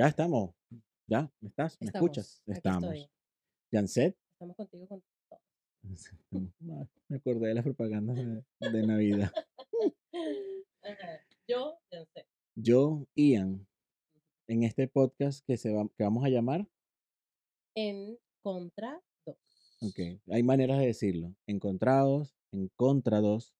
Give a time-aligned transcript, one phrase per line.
[0.00, 0.54] Ya estamos.
[1.06, 1.78] Ya, ¿me estás?
[1.78, 2.42] ¿Me Estamos, escuchas?
[2.46, 3.10] Estamos.
[3.70, 4.16] Janset.
[4.32, 5.40] Estamos contigo con todo.
[7.08, 9.30] Me acordé de las propagandas de, de Navidad.
[11.46, 11.78] Yo,
[12.14, 12.26] sé.
[12.54, 13.68] Yo, Ian,
[14.48, 16.66] en este podcast que, se va, que vamos a llamar,
[17.76, 19.36] En contra dos.
[19.82, 21.34] ok, hay maneras de decirlo.
[21.46, 23.54] Encontrados, en contra dos,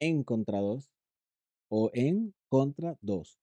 [0.00, 0.90] en contra dos
[1.70, 3.38] o en contra dos.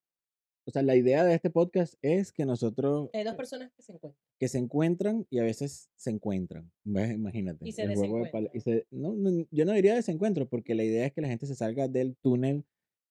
[0.66, 3.92] O sea, la idea de este podcast es que nosotros Hay dos personas que se
[3.92, 4.24] encuentran.
[4.38, 6.70] que se encuentran y a veces se encuentran.
[6.84, 7.12] ¿ves?
[7.14, 7.68] Imagínate.
[7.68, 8.48] Y se de desencuentran.
[8.60, 11.54] se- no, no, yo no diría desencuentro, porque la idea es que la gente se
[11.54, 12.64] salga del túnel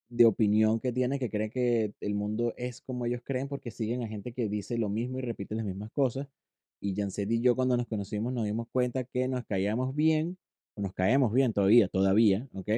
[0.09, 4.03] de opinión que tiene, que cree que el mundo es como ellos creen, porque siguen
[4.03, 6.27] a gente que dice lo mismo y repite las mismas cosas.
[6.81, 10.37] Y Janset y yo cuando nos conocimos nos dimos cuenta que nos caíamos bien,
[10.75, 12.69] o nos caemos bien todavía, todavía, ¿ok?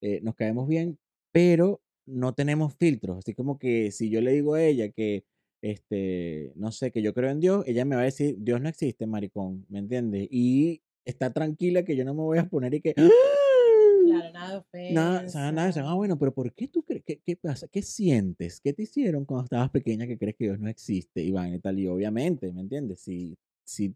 [0.00, 0.98] Eh, nos caemos bien,
[1.32, 3.18] pero no tenemos filtros.
[3.18, 5.24] Así como que si yo le digo a ella que,
[5.62, 8.68] este, no sé, que yo creo en Dios, ella me va a decir, Dios no
[8.68, 10.28] existe, maricón, ¿me entiendes?
[10.30, 12.94] Y está tranquila que yo no me voy a poner y que...
[12.94, 14.94] Claro, nada de ofensa.
[14.94, 17.04] Nada, o sea, nada, o sea, ah, bueno, pero ¿por qué tú crees?
[17.04, 17.68] ¿Qué, qué pasa?
[17.68, 18.60] ¿Qué sientes?
[18.60, 21.22] ¿Qué te hicieron cuando estabas pequeña que crees que Dios no existe?
[21.22, 23.00] Y van y tal, y obviamente, ¿me entiendes?
[23.00, 23.94] Si, si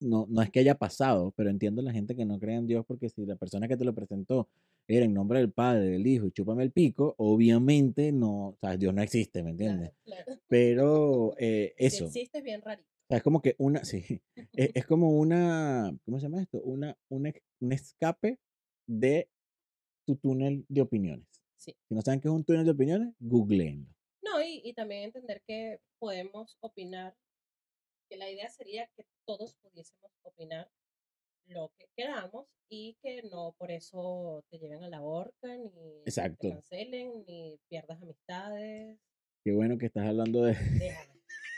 [0.00, 2.84] no, no es que haya pasado, pero entiendo la gente que no cree en Dios
[2.86, 4.48] porque si la persona que te lo presentó
[4.86, 8.76] era en nombre del Padre, del Hijo y chúpame el pico, obviamente no, o sea,
[8.76, 9.92] Dios no existe, ¿me entiendes?
[10.04, 10.40] Claro, claro.
[10.48, 12.88] Pero eh, Si eso, o existe es bien rarito.
[13.08, 14.20] sea, es como que una, sí,
[14.52, 16.60] es, es como una, ¿cómo se llama esto?
[16.62, 18.38] Una, un, ex- un escape
[18.86, 19.28] de
[20.06, 21.26] tu túnel de opiniones.
[21.56, 21.74] Sí.
[21.88, 23.88] Si no saben qué es un túnel de opiniones, googleenlo.
[24.22, 27.16] No, y, y también entender que podemos opinar,
[28.10, 30.70] que la idea sería que todos pudiésemos opinar
[31.46, 36.48] lo que queramos y que no por eso te lleven a la horca, ni Exacto.
[36.48, 38.98] te cancelen, ni pierdas amistades.
[39.44, 40.56] Qué bueno que estás hablando de...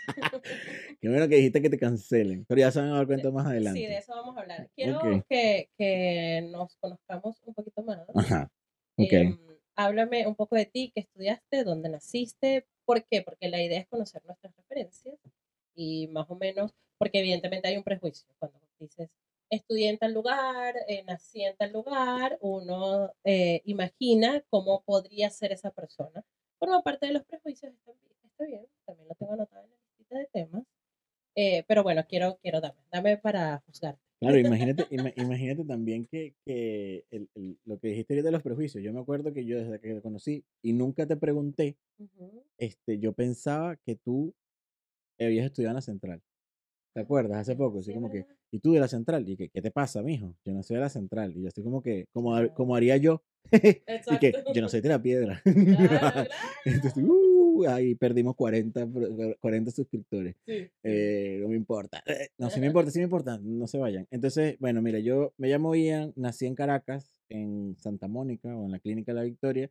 [1.01, 3.47] Qué bueno que dijiste que te cancelen, pero ya se van a dar cuenta más
[3.47, 3.81] adelante.
[3.81, 4.71] Sí, de eso vamos a hablar.
[4.77, 8.07] Quiero que, que nos conozcamos un poquito más.
[8.15, 8.51] Ajá,
[8.97, 9.13] ok.
[9.13, 9.39] Em,
[9.75, 13.89] háblame un poco de ti, qué estudiaste, dónde naciste, por qué, porque la idea es
[13.89, 15.19] conocer nuestras referencias
[15.75, 19.11] y más o menos, porque evidentemente hay un prejuicio cuando dices
[19.51, 25.53] estudié en tal lugar, eh, nací en tal lugar, uno eh, imagina cómo podría ser
[25.53, 26.25] esa persona.
[26.59, 29.77] Forma parte de los prejuicios, está bien, está bien, también lo tengo anotado en la
[29.99, 30.63] lista de temas,
[31.37, 33.99] eh, pero bueno, quiero, quiero dame, dame para juzgar.
[34.21, 38.83] Claro, imagínate, ima- imagínate también que, que el- el- lo que dijiste de los prejuicios.
[38.83, 41.77] Yo me acuerdo que yo desde que te conocí y nunca te pregunté,
[42.59, 44.35] este, yo pensaba que tú
[45.21, 46.23] habías estudiado en la central.
[46.97, 47.37] ¿Te acuerdas?
[47.43, 48.25] Hace poco, sí, así como que.
[48.51, 49.29] ¿y tú de la central?
[49.29, 50.35] ¿Y que, qué te pasa, mijo?
[50.47, 51.37] Yo no soy de la central.
[51.37, 53.23] Y yo estoy como que, como, como haría yo.
[53.53, 55.43] y que yo no soy de la piedra.
[55.45, 56.27] Claro,
[56.65, 60.37] Entonces, uh, ahí perdimos 40, pro- 40 suscriptores.
[60.47, 60.71] Sí.
[60.83, 62.03] Eh, no me importa.
[62.07, 63.39] Eh, No, sí me importa, sí me importa.
[63.43, 64.07] No se vayan.
[64.11, 68.73] Entonces, bueno, mira, yo me llamo Ian, nací en Caracas, en Santa Mónica o en
[68.73, 69.71] la Clínica de la Victoria,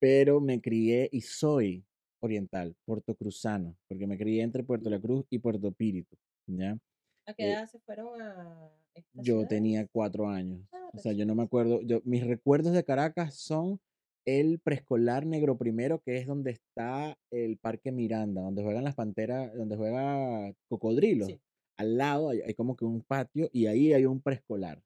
[0.00, 1.84] pero me crié y soy
[2.18, 6.16] oriental, puertocruzano, porque me crié entre Puerto La Cruz y Puerto Píritu,
[6.46, 6.78] ¿ya?
[7.26, 8.70] ¿A qué eh, edad se fueron a
[9.14, 10.60] Yo tenía cuatro años.
[10.72, 11.80] Ah, O sea, yo no me acuerdo.
[11.82, 13.80] Yo, mis recuerdos de Caracas son
[14.26, 19.54] el preescolar negro primero, que es donde está el Parque Miranda, donde juegan las panteras,
[19.54, 21.28] donde juega cocodrilos.
[21.28, 21.40] Sí.
[21.76, 24.80] Al lado hay, hay como que un patio y ahí hay un preescolar,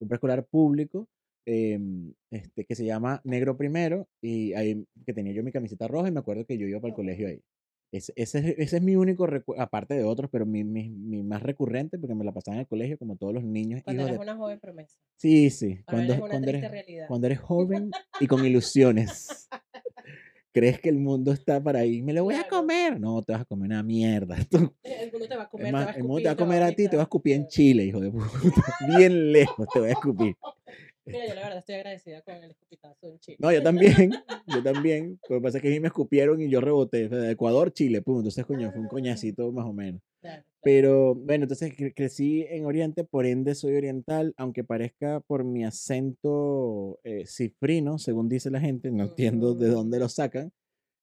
[0.00, 1.06] un preescolar público
[1.44, 6.08] em, este, que se llama Negro Primero y ahí que tenía yo mi camiseta roja
[6.08, 7.42] y me acuerdo que yo iba para el colegio ahí.
[7.92, 11.22] Ese, ese, es- ese es mi único recuerdo, aparte de otros, pero mi, mi, mi
[11.22, 14.10] más recurrente, porque me la pasaba en el colegio como todos los niños Cuando hijos
[14.10, 14.22] eres de...
[14.22, 14.96] una joven promesa.
[15.16, 17.08] Sí, sí, cuando, eres una cuando, eres, realidad.
[17.08, 17.90] cuando eres joven
[18.20, 19.48] y con ilusiones.
[20.52, 22.02] Crees que el mundo está para ahí.
[22.02, 22.98] Me lo voy a comer.
[22.98, 24.36] No, te vas a comer una mierda.
[24.50, 26.30] Tú- El mundo te va a Es comer, te va a el mundo te va
[26.30, 27.46] a escupir, va comer a ti, te va a escupir en.
[27.48, 28.22] Chile, hijo de puta.
[28.88, 30.36] Bien lejos te voy a escupir.
[31.12, 33.36] Mira, yo la verdad estoy agradecida con el escupitazo en Chile.
[33.40, 34.12] No, yo también,
[34.46, 35.18] yo también.
[35.28, 37.08] Lo que pasa es que a mí me escupieron y yo reboté.
[37.08, 38.18] De Ecuador, Chile, pum.
[38.18, 38.90] Entonces, coño, fue un Ah.
[38.90, 40.00] coñacito más o menos.
[40.20, 40.46] Claro, claro.
[40.62, 45.64] Pero bueno, entonces cre- crecí en Oriente, por ende soy oriental, aunque parezca por mi
[45.64, 50.52] acento eh, cifrino, según dice la gente, no entiendo de dónde lo sacan.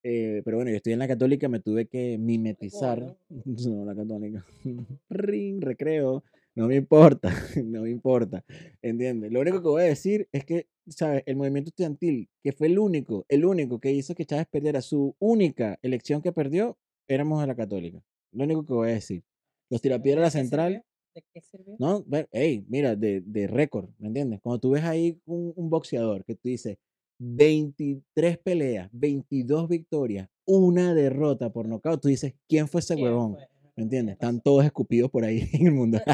[0.04, 2.98] eh, pero bueno, yo estoy en la católica, me tuve que mimetizar.
[3.00, 3.16] Coño.
[3.68, 4.46] No, la católica.
[5.10, 6.22] Ring, recreo.
[6.58, 7.30] No me importa,
[7.64, 8.44] no me importa.
[8.82, 9.30] ¿Entiendes?
[9.30, 11.22] Lo único que voy a decir es que, ¿sabes?
[11.24, 15.14] El movimiento estudiantil, que fue el único, el único que hizo que Chávez perdiera su
[15.20, 16.76] única elección que perdió,
[17.06, 18.02] éramos de la católica.
[18.32, 19.22] Lo único que voy a decir.
[19.70, 20.84] Los tirapiedras ¿de la central?
[21.14, 21.76] ¿De qué sirvió?
[21.78, 22.02] ¿no?
[22.08, 24.40] Ver, hey, mira, de, de récord, ¿me entiendes?
[24.40, 26.76] Cuando tú ves ahí un, un boxeador que tú dices
[27.20, 33.34] 23 peleas, 22 victorias, una derrota por nocaut, tú dices, ¿quién fue ese ¿Quién huevón?
[33.34, 33.46] fue?
[33.78, 34.14] ¿Me entiendes?
[34.14, 36.00] Están todos escupidos por ahí en el mundo.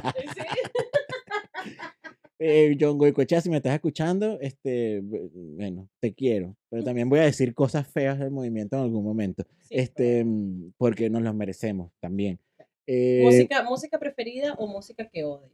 [2.40, 7.20] Eh, John Goicoechea, si me estás escuchando, este, bu- bueno, te quiero, pero también voy
[7.20, 11.22] a decir cosas feas del movimiento en algún momento, Sí, este, pero- mm, porque nos
[11.22, 12.38] los merecemos también.
[12.87, 15.52] Eh, música, música preferida o música que odias.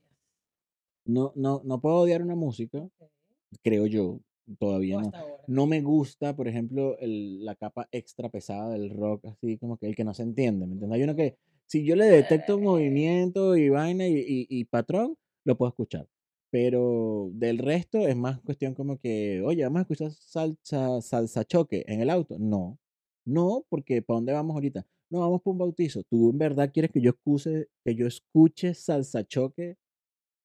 [1.04, 2.88] no, no, no puedo odiar una música,
[3.62, 4.18] creo yo,
[4.58, 5.12] todavía no.
[5.46, 9.86] No me gusta, por ejemplo, el- la capa extra pesada del rock, así como que
[9.86, 10.96] el que no se entiende, ¿me entiendes?
[10.96, 11.36] Hay uno que,
[11.70, 16.08] si yo le detecto movimiento y vaina y, y- y patrón, lo puedo escuchar.
[16.50, 21.84] Pero del resto es más cuestión como que, oye, vamos a escuchar salsa, salsa choque
[21.86, 22.36] en el auto.
[22.40, 22.78] No,
[23.24, 24.84] no, porque ¿para dónde vamos ahorita?
[25.10, 26.02] No, vamos para un bautizo.
[26.04, 29.76] ¿Tú en verdad quieres que yo escuche, que yo escuche salsa choque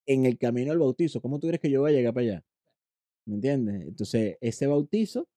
[0.08, 1.22] en el camino al bautizo?
[1.22, 2.44] ¿Cómo tú crees que yo voy a llegar para allá?
[3.26, 3.82] ¿Me entiendes?
[3.88, 5.28] Entonces, ese bautizo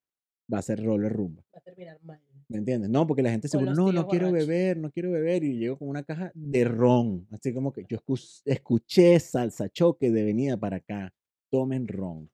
[0.53, 1.43] va a ser roller rumba.
[1.55, 2.21] Va a terminar mal.
[2.49, 2.89] ¿Me entiendes?
[2.89, 4.49] No, porque la gente se Con pone, los no, no quiero borrachos.
[4.49, 5.45] beber, no quiero beber.
[5.45, 7.27] Y llego con una caja de ron.
[7.31, 11.13] Así como que yo escu- escuché salsa choque de venida para acá.
[11.51, 12.31] Tomen ron.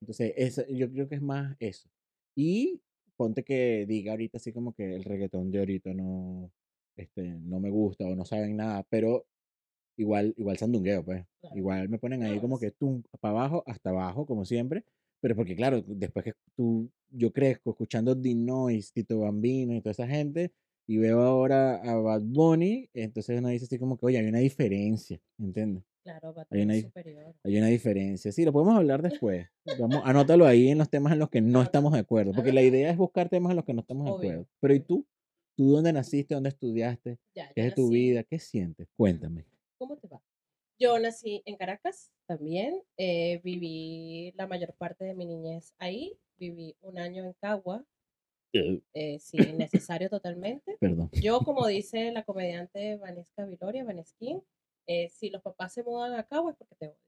[0.00, 1.88] Entonces, eso, yo creo que es más eso.
[2.36, 2.80] Y
[3.16, 6.50] ponte que diga ahorita así como que el reggaetón de ahorita no,
[6.96, 9.26] este, no me gusta o no saben nada, pero
[9.96, 11.24] igual, igual sandungueo, pues.
[11.40, 11.56] Claro.
[11.56, 14.84] Igual me ponen ahí como que tú para abajo hasta abajo, como siempre.
[15.22, 19.92] Pero porque claro, después que tú, yo crezco escuchando The Noise, Tito Bambino y toda
[19.92, 20.52] esa gente,
[20.88, 24.40] y veo ahora a Bad Bunny, entonces uno dice así como que, oye, hay una
[24.40, 25.84] diferencia, ¿entiendes?
[26.02, 27.36] Claro, va a Hay una superior.
[27.44, 28.32] Hay una diferencia.
[28.32, 29.46] Sí, lo podemos hablar después.
[29.78, 32.62] Vamos, anótalo ahí en los temas en los que no estamos de acuerdo, porque la
[32.62, 34.48] idea es buscar temas en los que no estamos de acuerdo.
[34.58, 35.06] Pero ¿y tú?
[35.56, 36.34] ¿Tú dónde naciste?
[36.34, 37.20] ¿Dónde estudiaste?
[37.36, 38.24] Ya, ¿Qué es de tu vida?
[38.24, 38.88] ¿Qué sientes?
[38.96, 39.46] Cuéntame.
[39.78, 40.20] ¿Cómo te va?
[40.82, 42.82] Yo nací en Caracas también.
[42.96, 46.18] eh, viví la mayor parte de mi niñez ahí.
[46.38, 47.84] Viví un año en Cagua,
[48.52, 50.76] eh, sí, innecesario totalmente.
[50.80, 51.08] Perdón.
[51.12, 54.42] Yo, como dice la comediante Vanesca Viloria, Vanesquín,
[54.88, 56.98] eh, si los papás se mudan a Cagua es porque te odian.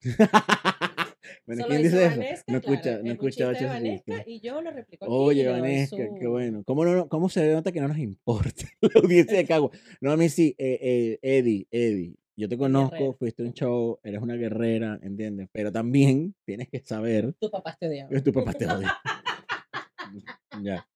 [1.46, 2.16] bueno, Solo ¿quién dice eso?
[2.16, 4.10] Vanesca, No claro, escucha, no es un escuchaba chiste de ese chiste.
[4.10, 6.64] Vanesca y yo lo replico aquí Oye, Vanesca, qué bueno.
[6.66, 9.70] ¿Cómo, no, ¿Cómo se nota que no nos importa la audiencia de Cagua?
[10.00, 14.00] No, a mí sí, eh, eh, Eddie, Eddie, yo te conozco, fuiste a un show,
[14.02, 15.48] eres una guerrera, ¿entiendes?
[15.52, 18.98] Pero también tienes que saber Tus papás te que tu papá te odia.
[20.62, 20.88] ya.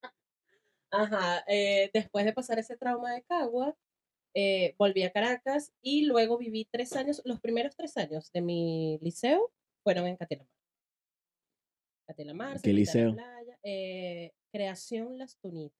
[0.90, 3.76] Ajá, eh, después de pasar ese trauma de Cagua,
[4.34, 8.98] eh, volví a Caracas y luego viví tres años, los primeros tres años de mi
[9.02, 9.52] liceo
[9.82, 10.48] fueron en Catelamar.
[12.06, 13.12] Catelamar, ¿Qué liceo?
[13.12, 15.78] playa, eh, Creación Las Tunitas.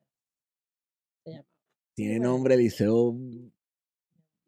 [1.25, 1.49] Se llama.
[1.96, 3.17] Tiene nombre Liceo,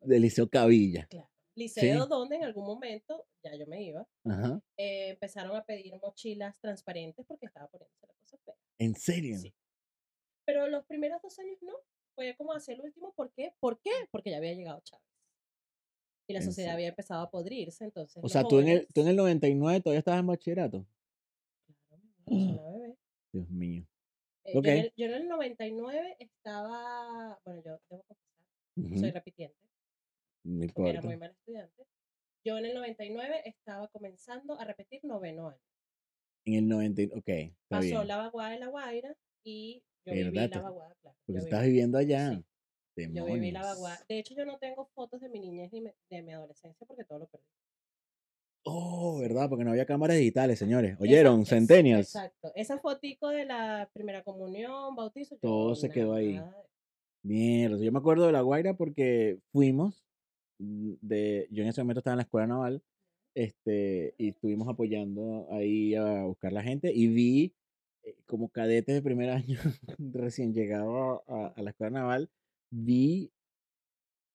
[0.06, 1.06] de Liceo Cabilla.
[1.08, 1.30] Claro.
[1.56, 2.08] Liceo Sí.
[2.08, 4.60] donde en algún momento, ya yo me iba, Ajá.
[4.76, 8.54] eh, empezaron a pedir mochilas transparentes porque estaba poniéndose la cosa fea.
[8.78, 9.38] ¿En serio?
[9.38, 9.54] Sí.
[10.44, 11.72] Pero los primeros dos años no.
[12.14, 13.12] Fue como hacia el último.
[13.14, 13.52] ¿Por qué?
[13.60, 13.90] ¿Por qué?
[14.10, 15.04] Porque ya había llegado Chávez.
[16.28, 17.84] Y la En sociedad había empezado a podrirse.
[17.84, 20.86] Entonces, O sea, tú en, el, tú en el 99 todavía estabas en bachillerato.
[22.26, 22.96] Claro, bebé.
[23.32, 23.86] Dios mío.
[24.44, 24.66] Eh, yo, Ok.
[24.66, 27.38] en el, yo en el 99 estaba.
[27.44, 28.16] Bueno, yo debo confesar,
[28.76, 29.56] Ujú, soy repitiente.
[30.46, 31.86] Era muy estudiante.
[32.44, 35.58] Yo en el 99 estaba comenzando a repetir noveno año.
[36.44, 38.06] En el 90, y- ok, está Pasó bien.
[38.08, 40.50] la vaguada de la Guaira y yo viví ¿Verdad?
[40.54, 41.16] la vaguada, claro.
[41.26, 42.30] Porque estás viví- viviendo allá.
[42.94, 43.08] sí.
[43.12, 43.98] Yo viví la vaguada.
[44.08, 47.18] De hecho, yo no tengo fotos de mi niñez ni de mi adolescencia porque todo
[47.20, 47.44] lo perdí.
[48.68, 49.48] Oh, ¿verdad?
[49.48, 50.96] Porque no había cámaras digitales, señores.
[51.00, 51.44] ¿Oyeron?
[51.46, 52.06] Centennials.
[52.14, 52.52] Exacto.
[52.54, 56.40] Esa fotico de la primera comunión, bautizo, Todo se quedó ahí.
[57.22, 57.78] Mierda.
[57.78, 60.05] Yo me acuerdo de La Guaira porque fuimos.
[60.58, 62.82] Mm, De, yo en ese momento estaba en la escuela naval.
[63.34, 66.92] Este, y estuvimos apoyando ahí a buscar la gente.
[66.94, 67.54] Y vi
[68.04, 69.60] eh, como cadete de primer año,
[69.98, 72.30] recién llegado a, a la escuela naval,
[72.70, 73.30] vi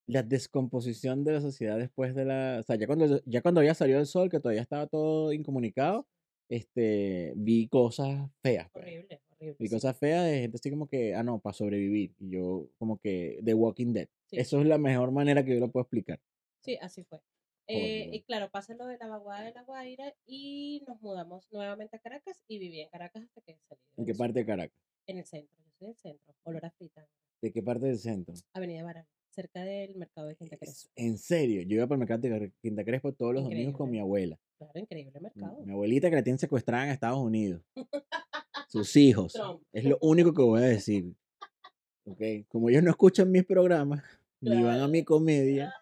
[0.07, 2.57] la descomposición de la sociedad después de la.
[2.59, 6.07] O sea, ya cuando, ya cuando había salido el sol, que todavía estaba todo incomunicado,
[6.49, 8.69] este, vi cosas feas.
[8.71, 8.85] pues.
[8.85, 9.55] Horrible, horrible.
[9.59, 9.73] Vi sí.
[9.73, 12.13] cosas feas de gente así como que, ah, no, para sobrevivir.
[12.19, 14.09] Y yo, como que, The Walking Dead.
[14.31, 14.37] Sí.
[14.39, 16.19] Eso es la mejor manera que yo lo puedo explicar.
[16.61, 17.19] Sí, así fue.
[17.67, 21.95] Eh, y claro, pasa lo de la vaguada de la Guaira y nos mudamos nuevamente
[21.95, 23.79] a Caracas y viví en Caracas hasta que salí.
[23.97, 24.77] ¿En qué parte de Caracas?
[25.07, 27.07] En el centro, yo soy del centro, olor a frita,
[27.41, 28.33] ¿De qué parte del centro?
[28.53, 30.89] Avenida Barán, cerca del mercado de Quinta Crespo.
[30.95, 33.89] Es- En serio, yo iba para el mercado de Quinta Crespo todos los domingos con
[33.89, 34.37] mi abuela.
[34.57, 35.61] Claro, increíble Mi- mercado.
[35.65, 37.63] Mi abuelita que la tienen secuestrada en Estados Unidos.
[38.67, 39.33] Sus hijos.
[39.33, 39.61] Trump.
[39.71, 41.13] Es lo único que voy a decir.
[42.05, 42.21] ¿Ok?
[42.47, 44.03] Como ellos no escuchan mis programas,
[44.41, 45.05] ni van a mi Claro.
[45.05, 45.73] comedia,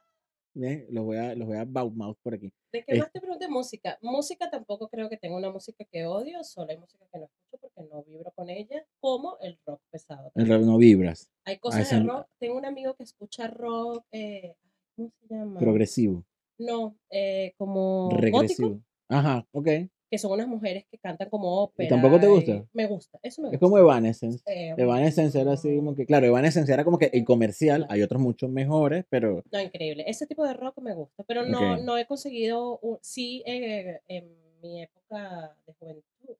[0.89, 2.51] los voy a, los voy a mouth por aquí.
[2.71, 3.47] ¿De qué más te pregunté?
[3.47, 3.97] Música.
[4.01, 7.57] Música tampoco creo que tenga una música que odio, solo hay música que no escucho
[7.61, 10.31] porque no vibro con ella, como el rock pesado.
[10.35, 11.31] El rock no vibras.
[11.45, 12.27] Hay cosas de rock.
[12.37, 14.55] Tengo un amigo que escucha rock, eh,
[14.95, 15.59] ¿cómo se llama?
[15.59, 16.25] Progresivo.
[16.59, 18.81] No, eh, como Regresivo.
[19.07, 19.67] Ajá, ok
[20.09, 21.85] que son unas mujeres que cantan como ópera.
[21.85, 22.65] ¿Y tampoco te gusta?
[22.73, 23.55] Me gusta, eso me gusta.
[23.55, 24.43] Es como Evanescence.
[24.45, 28.21] Eh, Evanescence era así como que, claro, Evanescence era como que el comercial, hay otros
[28.21, 29.43] muchos mejores, pero...
[29.51, 30.03] No, increíble.
[30.07, 34.81] Ese tipo de rock me gusta, pero no, no he conseguido, sí, eh, en mi
[34.81, 36.35] época de juventud,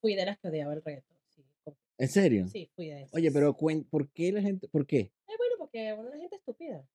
[0.00, 1.16] fui de las que odiaba el reggaetón.
[1.98, 2.46] ¿En serio?
[2.48, 4.98] Sí, fui de Oye, pero ¿por qué la gente, por qué?
[4.98, 6.86] Eh, bueno, porque una gente estúpida.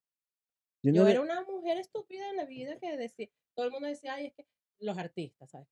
[0.82, 4.26] Yo, era una mujer estúpida en la vida que decía, todo el mundo decía, ay,
[4.26, 4.46] es que
[4.82, 5.68] los artistas, ¿sabes?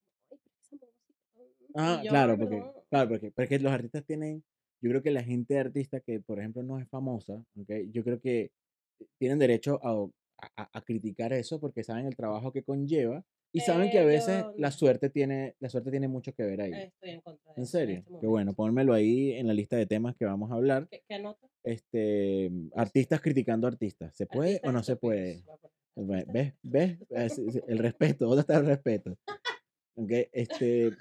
[1.74, 4.42] Ah, claro, porque, claro, porque, porque los artistas tienen,
[4.80, 7.90] yo creo que la gente artista que, por ejemplo, no es famosa, ¿okay?
[7.92, 8.50] yo creo que
[9.18, 10.08] tienen derecho a,
[10.72, 14.70] a, criticar eso porque saben el trabajo que conlleva y saben que a veces la
[14.70, 16.72] suerte tiene la suerte tiene mucho que ver ahí.
[16.72, 17.98] Estoy en contra de ¿En serio?
[17.98, 20.86] Este Qué bueno, pónmelo ahí en la lista de temas que vamos a hablar.
[20.88, 21.22] ¿Qué, qué
[21.64, 24.14] Este, artistas criticando artistas.
[24.14, 25.42] ¿Se puede o no se puede?
[25.96, 26.54] ¿Ves?
[26.62, 26.98] ¿Ves?
[27.66, 29.18] El respeto, ¿dónde está el respeto?
[29.94, 30.92] Okay, este,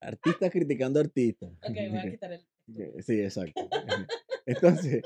[0.00, 1.52] artistas criticando artistas.
[1.62, 3.02] Ok, voy a quitar el...
[3.02, 3.68] Sí, exacto.
[4.46, 5.02] Entonces,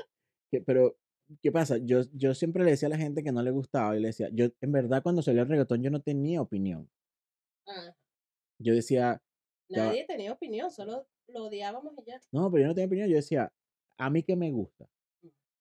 [0.65, 0.97] pero,
[1.41, 1.77] ¿qué pasa?
[1.77, 4.29] Yo, yo siempre le decía a la gente que no le gustaba y le decía,
[4.33, 6.89] yo en verdad cuando salió el reggaetón yo no tenía opinión.
[7.67, 7.95] Ah.
[8.59, 9.21] Yo decía...
[9.69, 12.19] Nadie tenía opinión, solo lo odiábamos y ya.
[12.31, 13.53] No, pero yo no tenía opinión, yo decía,
[13.97, 14.89] a mí que me gusta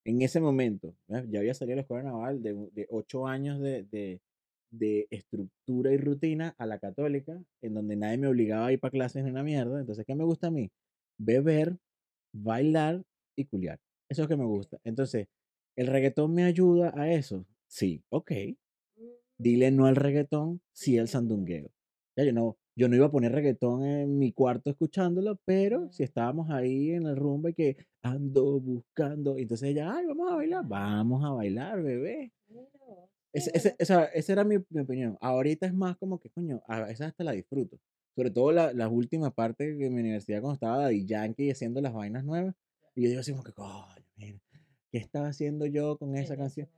[0.08, 3.82] en ese momento, ya había salido de la escuela naval de, de ocho años de,
[3.82, 4.22] de,
[4.70, 8.90] de, estructura y rutina a la católica, en donde nadie me obligaba a ir para
[8.90, 9.78] clases en una mierda.
[9.78, 10.70] Entonces, ¿qué me gusta a mí?
[11.18, 11.76] Beber,
[12.32, 13.02] bailar
[13.36, 13.78] y culiar.
[14.08, 14.78] Eso es lo que me gusta.
[14.82, 15.28] Entonces,
[15.76, 17.44] ¿el reggaetón me ayuda a eso?
[17.66, 18.32] Sí, ok.
[19.36, 21.68] Dile no al reggaetón, sí al sandungueo.
[22.16, 26.04] Ya yo no, yo no iba a poner reggaetón en mi cuarto escuchándolo, pero si
[26.04, 30.64] estábamos ahí en el rumbo y que ando buscando, entonces ella, ay, vamos a bailar,
[30.64, 32.32] vamos a bailar, bebé.
[33.32, 35.18] Ese, esa, esa, era mi, mi, opinión.
[35.20, 37.80] Ahorita es más como que, coño, a veces hasta la disfruto.
[38.14, 41.92] Sobre todo la, las últimas partes de mi universidad cuando estaba Daddy Yankee haciendo las
[41.92, 42.54] vainas nuevas.
[42.94, 44.38] Y yo digo así como que, coño, mira,
[44.92, 46.68] ¿qué estaba haciendo yo con esa canción?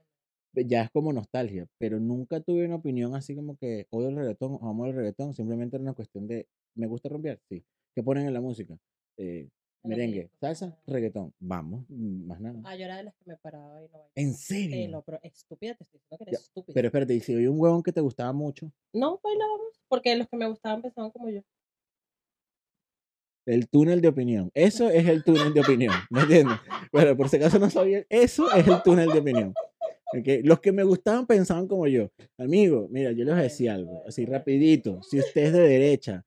[0.55, 4.59] Ya es como nostalgia, pero nunca tuve una opinión así como que odio el reggaetón
[4.61, 7.41] o amo el reggaetón, simplemente era una cuestión de, ¿me gusta romper?
[7.49, 7.65] Sí.
[7.95, 8.77] ¿Qué ponen en la música?
[9.17, 9.49] Eh,
[9.83, 12.61] merengue, salsa, reggaetón, vamos, mm, más nada.
[12.65, 14.89] Ah, yo era de las que me paraba y no ¿En serio?
[14.91, 16.75] lo, pero estúpida, te estoy diciendo que eres estúpida.
[16.75, 18.73] Pero espérate, ¿y si oí un huevón que te gustaba mucho?
[18.93, 21.43] No, bailábamos, porque los que me gustaban pensaban como yo.
[23.47, 24.51] El túnel de opinión.
[24.55, 26.59] Eso es el túnel de opinión, ¿me entiendes?
[26.93, 29.55] Bueno, por si acaso no sabía, eso es el túnel de opinión.
[30.43, 32.11] Los que me gustaban pensaban como yo.
[32.37, 35.01] Amigo, mira, yo les decía algo, así rapidito.
[35.03, 36.25] Si usted es de derecha,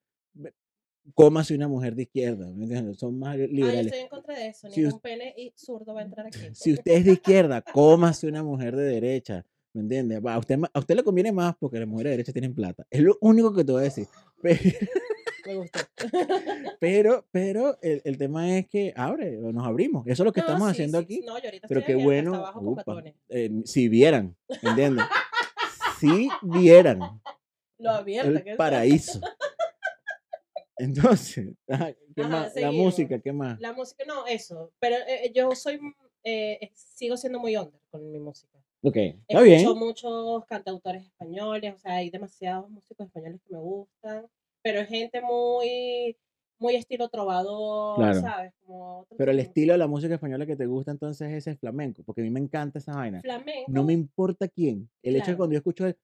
[1.14, 2.48] cómase una mujer de izquierda.
[2.54, 3.78] ¿me Son más liberales.
[3.78, 4.70] Ah, yo estoy en contra de eso.
[4.70, 6.40] Ningún pene y zurdo va a entrar aquí.
[6.54, 9.46] Si usted es de izquierda, cómase una mujer de derecha.
[9.74, 10.22] ¿Me entiendes?
[10.24, 12.86] A usted, a usted le conviene más porque las mujeres de derecha tienen plata.
[12.92, 14.08] Es lo único que te voy a decir.
[15.46, 15.80] Me gustó.
[16.80, 20.06] Pero, pero el, el, tema es que abre, nos abrimos.
[20.08, 21.22] Eso es lo que estamos haciendo aquí.
[21.22, 22.44] No, yo ahorita pero qué bueno.
[23.30, 25.06] Eh, si vieran, ¿entiendes?
[26.00, 27.00] si vieran.
[27.78, 29.20] Lo abierto, el paraíso.
[30.78, 31.56] Entonces,
[32.16, 32.56] ¿qué más?
[32.56, 33.60] La música, ¿qué más?
[33.60, 34.72] La música, no, eso.
[34.80, 35.80] Pero eh, yo soy,
[36.24, 38.58] eh, sigo siendo muy under con mi música.
[38.82, 38.98] Ok,
[39.28, 39.60] está bien.
[39.60, 44.26] Escucho muchos cantautores españoles, o sea, hay demasiados músicos españoles que me gustan
[44.64, 46.18] pero es gente muy,
[46.58, 48.54] muy estilo trovador, ¿sabes?
[48.66, 52.02] Como pero el estilo de la música española que te gusta entonces es el flamenco,
[52.04, 53.22] porque a mí me encanta esa vaina.
[53.22, 53.72] Flamenco.
[53.72, 54.90] No me importa quién.
[55.04, 55.98] El hecho de cuando yo escucho el...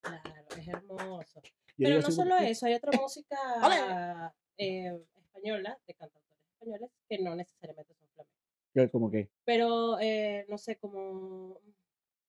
[0.00, 0.22] Claro,
[0.56, 1.42] es hermoso.
[1.76, 3.36] pero no solo eso, hay otra música
[4.56, 8.92] eh, española, de cantautores españoles, que no necesariamente son flamencos.
[8.92, 9.28] ¿Cómo qué?
[9.44, 11.58] Pero, eh, no sé, como...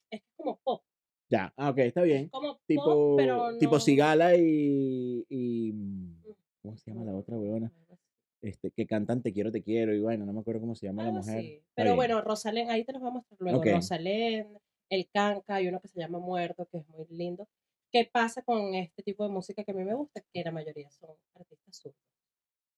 [0.10, 0.82] Es como pop.
[1.30, 2.32] Ya, ah, ok, está bien.
[2.66, 3.18] tipo,
[3.60, 6.24] tipo Cigala y, y, mm,
[6.62, 7.72] ¿Cómo se llama la otra huevona?
[8.42, 11.04] Este, que cantan Te quiero, te quiero, y bueno, no me acuerdo cómo se llama
[11.04, 11.62] la mujer.
[11.76, 13.64] Pero bueno, Rosalén, ahí te los vamos a mostrar luego.
[13.64, 14.58] Rosalén,
[14.90, 17.48] El Canca, hay uno que se llama Muerto, que es muy lindo.
[17.92, 20.22] ¿Qué pasa con este tipo de música que a mí me gusta?
[20.34, 22.00] Que la mayoría son artistas zurdos.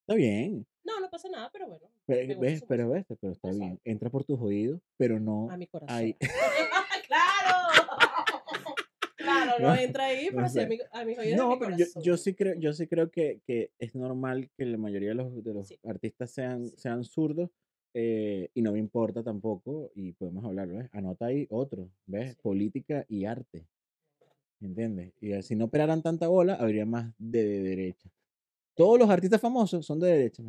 [0.01, 0.65] Está bien.
[0.83, 1.87] No, no pasa nada, pero bueno.
[2.05, 3.79] Pero, ves, pero, ves, pero está bien.
[3.83, 5.49] Entra por tus oídos, pero no.
[5.51, 6.13] A mi corazón.
[6.13, 6.21] ¡Claro!
[9.21, 11.37] Claro, no, entra ahí, pero sí a, mi, a mis oídos.
[11.37, 14.77] No, pero yo, yo, sí creo, yo sí creo que, que, es normal que la
[14.77, 17.49] mayoría de los, de los artistas sean, sean zurdos.
[17.93, 20.87] Eh, y no me importa tampoco, y podemos hablar, ¿ves?
[20.93, 22.35] Anota ahí otro, ¿ves?
[22.37, 23.65] Política y arte.
[24.61, 25.11] ¿entiendes?
[25.19, 28.09] Y eh, si no operaran tanta bola, habría más de, de derecha.
[28.75, 30.43] Todos los artistas famosos son de derecha,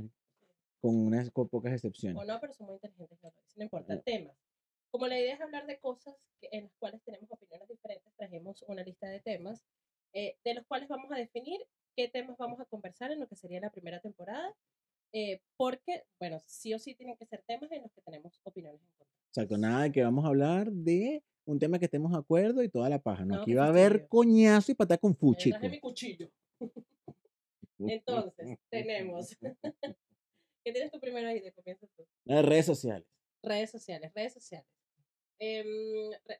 [0.81, 2.21] con unas co- pocas excepciones.
[2.23, 3.19] O no, pero son muy inteligentes.
[3.23, 4.03] No, no importa el No.
[4.05, 4.31] tema.
[4.93, 8.63] Como la idea es hablar de cosas que- en las cuales tenemos opiniones diferentes, trajimos
[8.69, 9.65] una lista de temas
[10.15, 11.59] eh, de los cuales vamos a definir
[11.97, 14.55] qué temas vamos a conversar en lo que sería la primera temporada.
[15.15, 18.81] eh, porque, bueno, sí o sí tienen que ser temas en los que tenemos opiniones
[18.83, 19.15] en contra.
[19.29, 22.71] Exacto, nada de que vamos a hablar de un tema que estemos de acuerdo y
[22.71, 23.23] toda la paja.
[23.27, 25.59] No, No, aquí va a haber coñazo y patada con fu, Ya chico.
[25.59, 26.31] traje mi cuchillo.
[27.79, 29.37] Entonces, tenemos.
[30.65, 31.41] ¿Qué tienes tú primero ahí?
[31.41, 32.07] De comienzo tú.
[32.25, 33.07] Las redes sociales.
[33.43, 34.69] Redes sociales, redes sociales.
[35.45, 35.67] Em,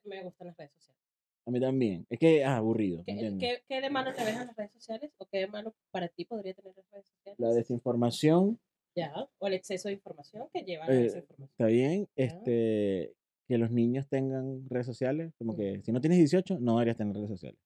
[0.05, 1.01] me gustan las redes sociales.
[1.45, 2.05] A mí también.
[2.09, 5.11] Es que, ah, aburrido, ¿Qué, qué, qué de malo le ves a las redes sociales?
[5.17, 7.37] ¿O qué de malo para ti podría tener las redes sociales?
[7.39, 8.59] La desinformación,
[8.95, 11.49] Ya, o el exceso de información que lleva a la Eh, desinformación.
[11.49, 12.07] está bien.
[12.15, 12.23] Ya.
[12.25, 13.13] Este,
[13.49, 15.33] que los niños tengan redes sociales.
[15.37, 17.59] Como que si no tienes 18, no deberías tener redes sociales.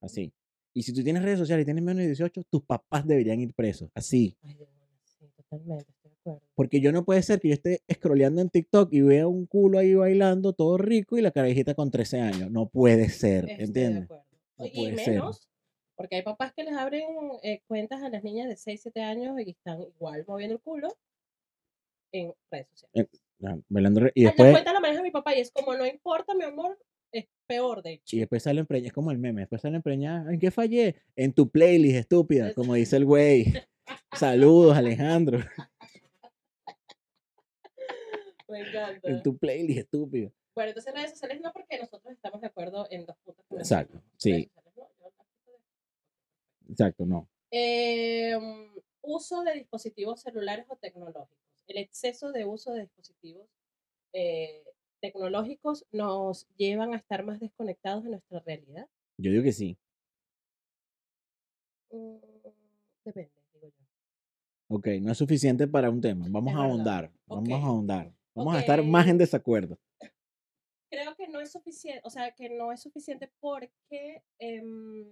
[0.00, 0.32] Así.
[0.74, 3.54] Y si tú tienes redes sociales y tienes menos de 18, tus papás deberían ir
[3.54, 3.88] presos.
[3.94, 4.36] Así.
[4.42, 5.84] Ay, de bola, sí, totalmente.
[6.54, 9.78] Porque yo no puede ser que yo esté scrolleando en TikTok y vea un culo
[9.78, 12.50] ahí bailando todo rico y la carajita con 13 años.
[12.50, 14.08] No puede ser, Estoy ¿entiendes?
[14.58, 15.14] No y puede ser.
[15.14, 15.48] menos,
[15.96, 17.04] porque hay papás que les abren
[17.42, 20.88] eh, cuentas a las niñas de 6, 7 años y están igual moviendo el culo
[22.12, 23.08] en redes sociales.
[23.68, 26.34] Bailando re- y la después, cuenta la maneja mi papá y es como, no importa,
[26.34, 26.78] mi amor,
[27.10, 28.16] es peor, de hecho.
[28.16, 30.96] y después sale empreñada, es como el meme, después sale empreñada, ¿en qué fallé?
[31.16, 33.46] En tu playlist, estúpida, Es- como dice el güey.
[34.12, 35.40] Saludos, Alejandro.
[38.52, 39.08] Me encanta.
[39.08, 40.30] En tu playlist, estúpida.
[40.54, 43.44] Bueno, entonces redes sociales no, porque nosotros estamos de acuerdo en dos puntos.
[43.52, 44.82] Exacto, sí, no,
[46.68, 47.28] exacto, no.
[47.50, 48.36] Eh,
[49.00, 51.38] uso de dispositivos celulares o tecnológicos.
[51.66, 53.48] El exceso de uso de dispositivos
[54.12, 54.62] eh,
[55.00, 58.86] tecnológicos nos llevan a estar más desconectados de nuestra realidad.
[59.18, 59.78] Yo digo que sí.
[61.90, 62.16] Mm,
[63.04, 64.76] depende, digo yo.
[64.76, 66.26] Ok, no es suficiente para un tema.
[66.28, 66.70] Vamos Es a verdad.
[66.76, 68.12] ahondar, vamos a ahondar.
[68.34, 69.78] Vamos a estar más en desacuerdo.
[70.90, 75.06] Creo que no es suficiente, o sea, que no es suficiente porque em,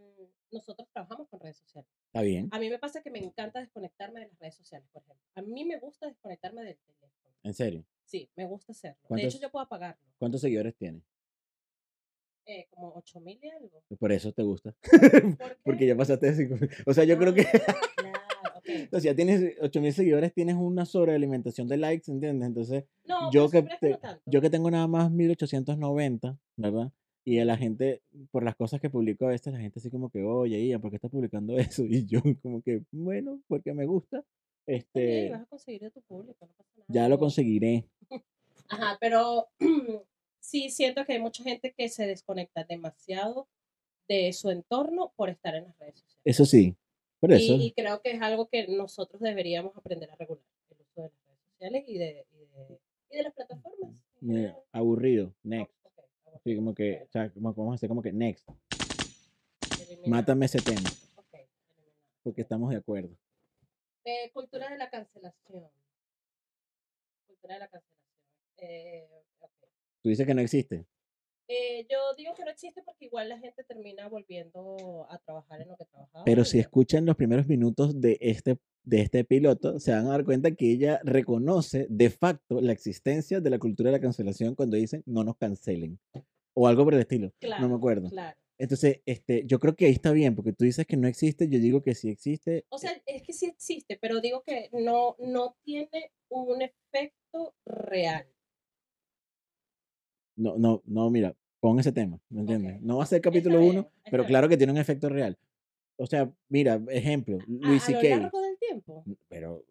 [0.50, 1.88] nosotros trabajamos con redes sociales.
[2.06, 5.02] Está bien, A mí me pasa que me encanta desconectarme de las redes sociales, por
[5.02, 5.24] ejemplo.
[5.36, 7.34] A mí me gusta desconectarme del teléfono.
[7.44, 7.84] en serio.
[8.04, 8.98] Sí, me gusta hacerlo.
[9.02, 10.02] De ¿Cuántos- hecho, yo puedo apagarlo.
[10.18, 11.02] ¿Cuántos seguidores tienes?
[12.46, 13.82] Eh, como 8000 y algo.
[13.98, 14.74] Por eso te gusta.
[15.64, 16.68] Porque ya pasaste de cinco mil.
[16.84, 17.46] O sea, yo creo que.
[18.92, 22.48] O sea, tienes 8000 seguidores, tienes una sobrealimentación de likes, ¿entiendes?
[22.48, 24.22] Entonces, No, yo que, te- tanto.
[24.26, 26.92] yo que tengo nada más 1890, ¿verdad?
[27.24, 30.10] Y a la gente, por las cosas que publico a veces, la gente así como
[30.10, 31.84] que, oye, Ian, ¿por qué estás publicando eso?
[31.84, 34.24] Y yo como que, bueno, porque me gusta.
[34.66, 36.86] Este, vas a conseguir de tu público, no pasa nada.
[36.88, 37.84] ya lo conseguiré.
[38.68, 39.48] Ajá, pero
[40.40, 43.48] sí siento que hay mucha gente que se desconecta demasiado
[44.08, 46.20] de su entorno por estar en las redes sociales.
[46.24, 46.76] Eso sí.
[47.20, 47.54] Por eso.
[47.54, 51.08] Y, y creo que es algo que nosotros deberíamos aprender a regular, el uso de
[51.08, 52.80] las redes sociales y de, y de,
[53.10, 53.94] y de las plataformas.
[54.18, 54.56] general.
[54.72, 55.34] aburrido.
[55.42, 55.74] Next.
[56.44, 58.48] Sí, como que, o sea, como, vamos a hacer como que next.
[60.06, 60.88] Mátame ese tema,
[62.22, 63.14] porque estamos de acuerdo.
[64.04, 65.68] Eh, cultura de la cancelación.
[67.26, 68.00] Cultura de la cancelación.
[68.56, 69.24] Eh.
[70.02, 70.86] Tú dices que no existe.
[71.52, 75.68] Eh, yo digo que no existe porque igual la gente termina volviendo a trabajar en
[75.68, 76.24] lo que trabajaba.
[76.24, 80.10] Pero y si escuchan los primeros minutos de este, de este piloto, se van a
[80.10, 84.54] dar cuenta que ella reconoce de facto la existencia de la cultura de la cancelación
[84.54, 85.98] cuando dicen no nos cancelen.
[86.54, 87.32] O algo por el estilo.
[87.60, 88.10] no me acuerdo.
[88.10, 88.38] Claro.
[88.56, 91.58] Entonces, este, yo creo que ahí está bien, porque tú dices que no existe, yo
[91.58, 92.64] digo que sí existe.
[92.68, 98.26] O sea, es que sí existe, pero digo que no, no tiene un efecto real.
[100.40, 102.80] No, no, no, mira, pon ese tema, ¿me entiendes?
[102.80, 104.28] No va a ser capítulo bien, uno, está pero bien.
[104.28, 105.38] claro que tiene un efecto real.
[105.98, 108.18] O sea, mira, ejemplo, A, Luis a lo C.K.
[108.20, 109.04] largo del tiempo.
[109.28, 109.62] Pero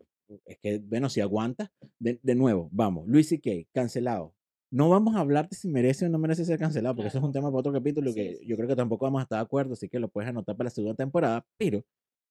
[0.45, 4.36] es que, bueno, si aguanta, de, de nuevo, vamos, Luis C.K., cancelado.
[4.71, 7.23] No vamos a hablar de si merece o no merece ser cancelado, porque eso es
[7.23, 7.47] un Claro.
[7.47, 9.43] tema para otro capítulo Sí, que sí, yo creo que tampoco vamos a estar de
[9.45, 11.84] acuerdo, así que lo puedes anotar para la segunda temporada, pero,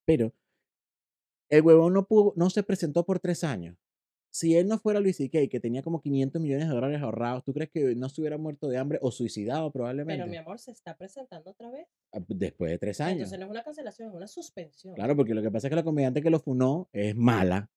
[0.06, 0.32] pero,
[1.50, 3.76] el huevón no, pudo, no se presentó por tres años.
[4.38, 7.52] Si él no fuera Luis C.K., que tenía como 500 millones de dólares ahorrados, ¿tú
[7.52, 10.16] crees que no se hubiera muerto de hambre o suicidado probablemente?
[10.22, 11.88] Pero mi amor se está presentando otra vez.
[12.12, 13.14] Ah, Después de tres años.
[13.32, 14.94] Entonces no es una cancelación, es una suspensión.
[14.94, 17.68] Claro, porque lo que pasa es que la comediante que lo funó es mala.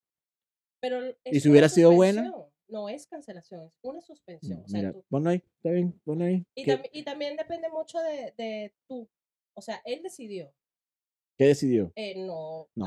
[0.80, 2.32] Pero ¿Y si hubiera sido buena?
[2.68, 4.60] No es cancelación, es una suspensión.
[4.64, 6.46] O sea, Mira, tú- ponlo ahí, está bien, ponlo ahí.
[6.54, 9.08] y, ¿Qué, tam- y también depende mucho de, de tú.
[9.54, 10.54] O sea, él decidió.
[11.42, 11.92] ¿Qué decidió?
[11.96, 12.86] eh, no, No,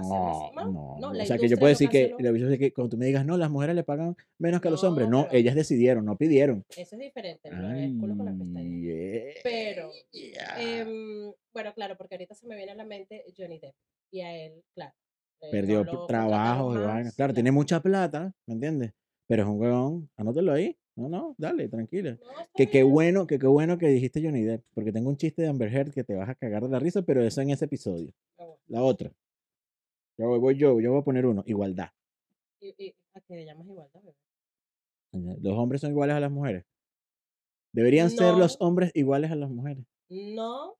[0.53, 2.97] no, no, O sea, que yo industria puedo decir que, la es que cuando tú
[2.97, 5.09] me digas, no, las mujeres le pagan menos que a los hombres.
[5.09, 6.63] No, pero- ellas decidieron, no pidieron.
[6.69, 8.59] Eso es diferente, no culo con la pestaña.
[8.61, 10.55] Ay, eh, Pero, ya.
[10.57, 13.75] Em, bueno, claro, porque ahorita se me viene a la mente Johnny Depp.
[14.11, 14.93] Y a él, claro.
[15.41, 17.13] eh, Perdió trabajo y vainas.
[17.13, 18.93] Claro, tiene mucha plata, ¿me entiendes?
[19.27, 20.77] Pero es un huevón, anótalo ahí.
[20.95, 22.11] No, no, dale, tranquila.
[22.11, 25.41] No, Que qué bueno, que qué bueno que dijiste Johnny Depp, porque tengo un chiste
[25.41, 27.65] de Amber Heard que te vas a cagar de la risa, pero eso en ese
[27.65, 28.13] episodio.
[28.67, 29.11] La otra.
[30.17, 31.89] Ya voy, voy yo, yo voy a poner uno, igualdad.
[32.61, 35.37] Y, y- ¿A qué le llamas igualdad, bebé?
[35.41, 36.65] Los hombres son iguales a las mujeres.
[37.73, 39.85] Deberían ser los hombres iguales a las mujeres.
[40.09, 40.75] No,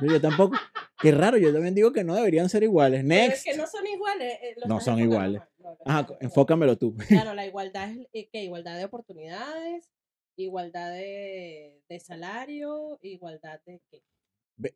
[0.00, 0.56] yo tampoco.
[1.00, 3.04] Qué raro, yo también digo que no deberían ser iguales.
[3.06, 3.44] pero es Next.
[3.44, 4.38] que no son iguales.
[4.42, 5.40] eh, No son iguales.
[5.58, 6.94] no, estás Ajá, enfócamelo tú.
[7.08, 8.44] Claro, la igualdad es eh, ¿qué?
[8.44, 9.88] igualdad de oportunidades,
[10.36, 14.02] igualdad de, de salario, igualdad de qué.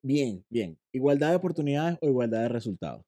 [0.02, 0.78] Bien, bien.
[0.92, 3.04] Igualdad de oportunidades o igualdad de resultados.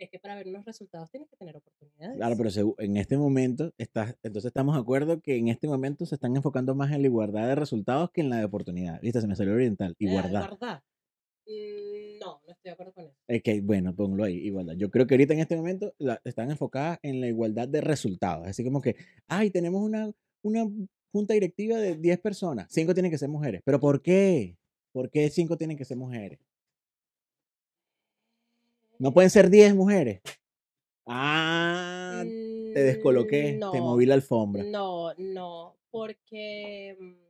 [0.00, 2.16] Es que para ver unos resultados tienes que tener oportunidades.
[2.16, 6.14] Claro, pero en este momento, estás, entonces estamos de acuerdo que en este momento se
[6.14, 9.02] están enfocando más en la igualdad de resultados que en la de oportunidades.
[9.02, 9.90] Viste, se me salió oriental.
[9.92, 10.48] Eh, Igualdad.
[11.46, 13.14] Mm, no, no estoy de acuerdo con eso.
[13.28, 14.74] Es que, bueno, ponlo ahí, igualdad.
[14.78, 18.46] Yo creo que ahorita en este momento la- están enfocadas en la igualdad de resultados.
[18.46, 18.96] Así como que,
[19.28, 20.10] ay, tenemos una,
[20.42, 20.66] una
[21.12, 23.60] junta directiva de 10 personas, 5 tienen que ser mujeres.
[23.66, 24.56] ¿Pero por qué?
[24.92, 26.38] ¿Por qué 5 tienen que ser mujeres?
[29.00, 30.20] No pueden ser 10 mujeres.
[31.06, 34.62] Ah, te descoloqué, Mm, te moví la alfombra.
[34.62, 37.28] No, no, porque, mm,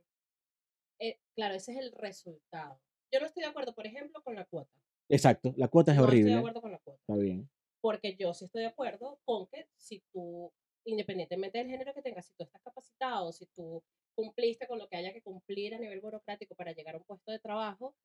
[0.99, 2.77] eh, claro, ese es el resultado.
[3.13, 4.69] Yo no estoy de acuerdo, por ejemplo, con la cuota.
[5.09, 6.33] Exacto, la cuota es no estoy horrible.
[6.33, 6.99] de acuerdo con la cuota.
[7.07, 7.49] Está bien.
[7.81, 10.51] Porque yo sí estoy de acuerdo con que si tú,
[10.85, 13.81] independientemente del género que tengas, si tú estás capacitado, si tú
[14.13, 17.31] cumpliste con lo que haya que cumplir a nivel burocrático para llegar a un puesto
[17.31, 17.95] de trabajo,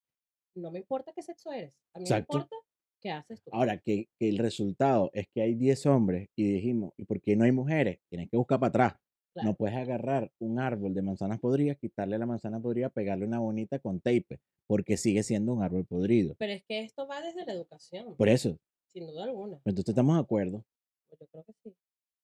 [0.55, 1.75] no me importa qué sexo eres.
[1.95, 2.33] A mí Exacto.
[2.39, 2.57] me importa
[3.07, 3.51] qué haces tú.
[3.53, 7.37] Ahora, que, que el resultado es que hay 10 hombres y dijimos, ¿y por qué
[7.37, 7.99] no hay mujeres?
[8.09, 8.95] Tienes que buscar para atrás.
[9.33, 9.51] Claro.
[9.51, 13.79] No puedes agarrar un árbol de manzanas podridas, quitarle la manzana podrida, pegarle una bonita
[13.79, 16.35] con tape, porque sigue siendo un árbol podrido.
[16.39, 18.57] Pero es que esto va desde la educación, Por eso,
[18.95, 19.57] sin duda alguna.
[19.67, 20.65] entonces estamos de acuerdo.
[21.09, 21.75] Pues Yo creo que sí.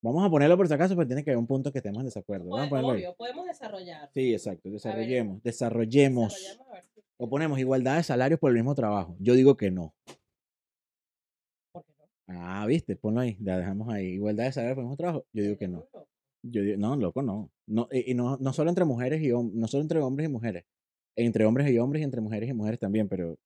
[0.03, 2.07] Vamos a ponerlo por si acaso, pero tiene que haber un punto que estemos en
[2.07, 2.49] desacuerdo.
[2.49, 2.85] Vamos a ahí.
[2.85, 4.11] obvio, podemos desarrollar.
[4.13, 4.69] Sí, exacto.
[4.71, 5.43] Desarrollemos.
[5.45, 6.33] Desarrollemos.
[6.33, 9.15] desarrollamos a ver si- O ponemos igualdad de salarios por el mismo trabajo.
[9.21, 9.95] Yo digo que no.
[12.35, 13.37] Ah, viste, ponlo ahí.
[13.41, 14.15] La dejamos ahí.
[14.15, 15.27] Igualdad de salarios por mismo trabajo.
[15.33, 15.87] Yo digo que no.
[16.43, 17.51] Yo digo, no, loco, no.
[17.67, 20.33] no y y no, no solo entre mujeres y hombres, no solo entre hombres y
[20.33, 20.65] mujeres.
[21.17, 23.39] Entre hombres y hombres y entre mujeres y mujeres también, pero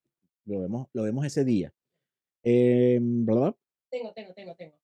[0.44, 1.74] lo vemos, lo vemos ese día.
[2.42, 3.00] Eh.
[3.00, 4.74] Tengo, tengo, tengo, tengo.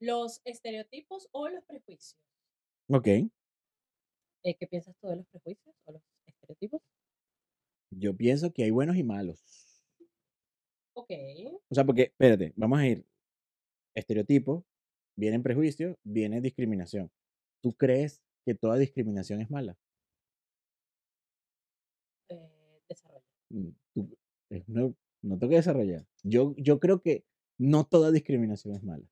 [0.00, 2.18] Los estereotipos o los prejuicios.
[2.88, 3.06] Ok.
[3.06, 6.80] Eh, ¿Qué piensas tú de los prejuicios o los estereotipos?
[7.90, 9.82] Yo pienso que hay buenos y malos.
[10.94, 11.10] Ok.
[11.68, 13.04] O sea, porque, espérate, vamos a ir.
[13.94, 14.64] Estereotipo,
[15.16, 17.10] viene prejuicio, viene discriminación.
[17.62, 19.76] ¿Tú crees que toda discriminación es mala?
[22.28, 23.24] Eh, desarrollo.
[23.50, 24.16] Mm, tú-
[24.50, 26.06] es no, no tengo que desarrollar.
[26.22, 27.24] Yo, yo creo que
[27.58, 29.04] no toda discriminación es mala.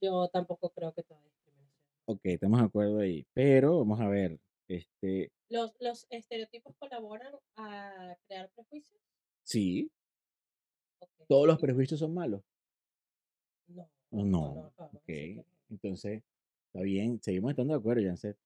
[0.00, 1.68] Yo tampoco creo que toda discriminación.
[2.06, 3.26] Ok, estamos de acuerdo ahí.
[3.34, 4.38] Pero vamos a ver.
[4.68, 9.00] Este, ¿Los, los estereotipos colaboran a crear prejuicios?
[9.44, 9.90] sí,
[11.28, 12.42] todos los prejuicios son malos.
[13.68, 13.88] No.
[14.10, 15.08] ¿O no, Ok,
[15.70, 16.22] entonces,
[16.68, 18.36] está bien, seguimos estando de acuerdo, Janset.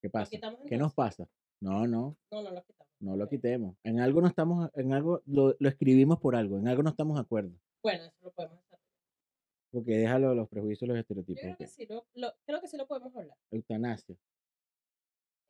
[0.00, 0.30] ¿Qué pasa?
[0.68, 1.28] ¿Qué nos pasa?
[1.60, 2.92] No, no, No, no lo quitamos.
[3.00, 3.74] no lo quitemos.
[3.82, 7.16] En algo no estamos, en algo lo, lo escribimos por algo, en algo no estamos
[7.16, 7.50] de acuerdo.
[7.82, 8.78] Bueno, eso lo podemos hacer.
[9.72, 11.40] Porque déjalo los prejuicios los Yo estereotipos.
[11.42, 13.36] creo que sí lo, lo- creo que sí lo podemos hablar.
[13.50, 14.14] Eutanasia,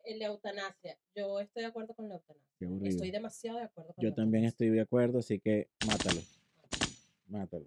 [0.05, 0.99] de eutanasia.
[1.15, 2.89] Yo estoy de acuerdo con la eutanasia.
[2.89, 6.21] Estoy demasiado de acuerdo con Yo la también estoy de acuerdo, así que mátalo,
[7.29, 7.65] mátalo.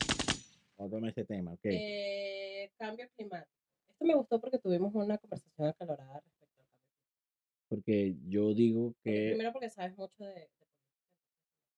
[0.82, 1.65] Ótame este tema, ok.
[1.65, 3.52] Eh, cambio climático.
[3.88, 7.67] Esto me gustó porque tuvimos una conversación acalorada respecto al cambio climático.
[7.70, 10.50] Porque yo digo Porque que Primero porque sabes mucho de, de.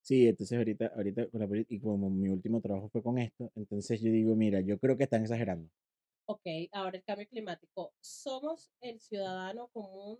[0.01, 4.01] Sí, entonces ahorita, ahorita con la y como mi último trabajo fue con esto, entonces
[4.01, 5.69] yo digo, mira, yo creo que están exagerando.
[6.25, 7.93] Ok, ahora el cambio climático.
[8.01, 10.19] ¿Somos el ciudadano común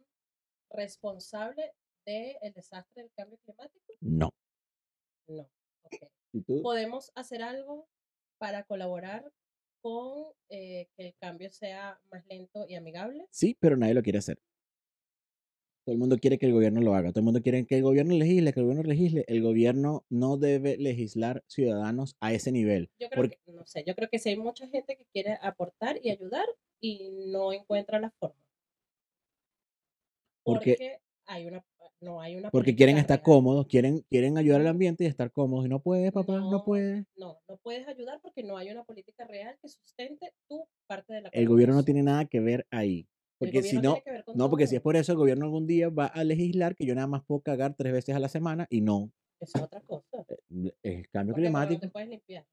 [0.70, 1.74] responsable
[2.06, 3.94] del desastre del cambio climático?
[4.02, 4.30] No.
[5.28, 5.50] No.
[5.84, 5.96] Ok.
[6.34, 6.62] ¿Y tú?
[6.62, 7.88] ¿Podemos hacer algo
[8.38, 9.32] para colaborar
[9.82, 13.26] con eh, que el cambio sea más lento y amigable?
[13.30, 14.40] Sí, pero nadie lo quiere hacer.
[15.86, 17.10] Todo el mundo quiere que el gobierno lo haga.
[17.10, 19.26] Todo el mundo quiere que el gobierno legisle, que el gobierno legisle.
[19.28, 22.90] El gobierno no debe legislar ciudadanos a ese nivel.
[23.00, 25.38] Yo creo Porque, que, no sé, yo creo que sí hay mucha gente que quiere
[25.42, 26.46] aportar y ayudar
[26.80, 28.42] y no encuentra la forma.
[30.44, 31.66] Porque- Porque hay una,
[32.04, 33.24] no hay una Porque quieren estar real.
[33.26, 35.66] cómodos, quieren, quieren ayudar al ambiente y estar cómodos.
[35.66, 37.06] Y no puedes, papá, no, No, puedes.
[37.16, 41.22] No, no puedes ayudar porque no hay una política real que sustente tu parte de
[41.22, 43.08] la El gobierno no tiene nada que ver ahí.
[43.40, 43.98] Porque si no,
[44.36, 46.96] no, porque si es por eso, el gobierno algún día va a legislar que yo
[46.96, 49.12] nada más puedo cagar tres veces a la semana y no.
[49.42, 50.26] Es otra cosa.
[50.30, 51.82] Eh, Es cambio Porque bueno, no climático.
[51.82, 52.46] te puedes limpiar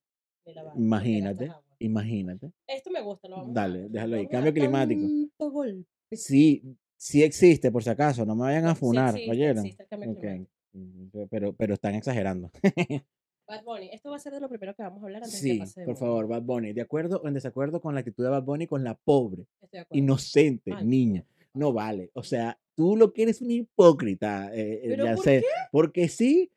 [0.47, 2.51] lavar Imagínate, imagínate.
[2.67, 4.25] Esto me gusta, lo vamos a, Dale, déjalo ahí.
[4.25, 5.07] a Cambio climático.
[5.39, 5.87] golpe.
[6.13, 6.63] Sí,
[7.01, 8.27] sí existe, por si acaso.
[8.27, 9.65] No me vayan a No, sí funar, existe, ¿oyeron?
[9.65, 10.19] existe el cambio Ok.
[10.21, 10.51] climático.
[10.73, 12.51] Mm, Pero, pero están exagerando.
[13.49, 15.49] Bad Bunny, esto va a ser de lo primero que vamos a hablar antes de
[15.49, 16.73] que Sí, pase de por favor, Bad Bunny.
[16.73, 19.47] ¿De acuerdo o en desacuerdo con la actitud de Bad Bunny con la pobre,
[19.91, 21.25] inocente Ay, niña?
[21.55, 21.73] no.
[21.73, 22.11] Vale.
[22.15, 25.43] O sea, tú lo que eres un hipócrita, eh, eh, ¿Pero por qué?
[25.73, 26.53] Porque sí,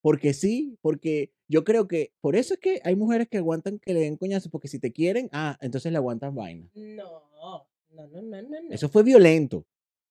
[0.00, 3.92] porque sí, porque yo creo que por eso es que hay mujeres que aguantan que
[3.92, 6.70] le den coñazo, porque si te quieren, ah, entonces le aguantan vaina.
[6.74, 8.58] No, no, no, no, no, no.
[8.70, 9.66] Eso fue violento.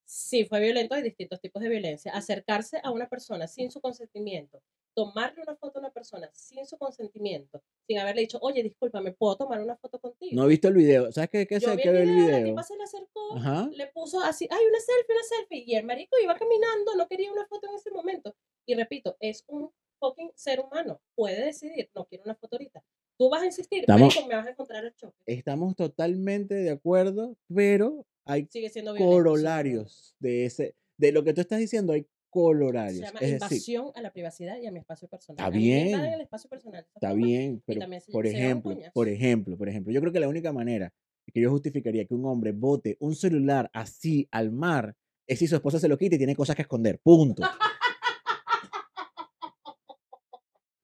[0.10, 2.14] Sí, fue violento, hay distintos tipos de violencia.
[2.14, 4.62] Acercarse a una persona sin su consentimiento,
[4.96, 9.12] tomarle una foto a una persona sin su consentimiento, sin haberle dicho, oye, disculpa, ¿me
[9.12, 10.32] puedo tomar una foto contigo?
[10.34, 11.12] No he visto el video.
[11.12, 11.46] ¿Sabes qué?
[11.46, 12.50] qué Yo sé vi que el ver el video, la video?
[12.54, 13.70] tipa se le acercó, Ajá.
[13.74, 17.30] le puso así, ay, una selfie, una selfie, y el marico iba caminando, no quería
[17.30, 18.34] una foto en ese momento.
[18.66, 22.82] Y repito, es un fucking ser humano, puede decidir, no quiero una foto ahorita.
[23.20, 25.18] Tú vas a insistir, Estamos- marico, me vas a encontrar el choque.
[25.26, 31.42] Estamos totalmente de acuerdo, pero hay Sigue siendo corolarios de ese, de lo que tú
[31.42, 33.02] estás diciendo, hay Se colorarios.
[33.02, 35.38] llama Es decir, invasión a la privacidad y a mi espacio personal.
[35.46, 36.00] Está bien.
[36.00, 36.86] el espacio personal.
[36.94, 40.20] está forma, bien, pero se- por se ejemplo, por ejemplo, por ejemplo, yo creo que
[40.20, 40.94] la única manera
[41.34, 44.96] que yo justificaría que un hombre bote un celular así al mar
[45.28, 47.00] es si su esposa se lo quita y tiene cosas que esconder.
[47.00, 47.42] Punto.
[47.44, 47.48] ¿Me-